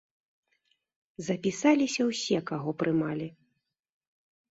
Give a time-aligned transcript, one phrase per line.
[1.27, 3.27] Запісаліся ўсе, каго прымалі.